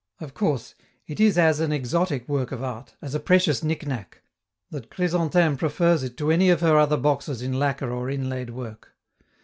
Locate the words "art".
2.63-2.95